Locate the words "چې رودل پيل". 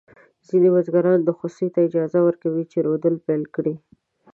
2.71-3.43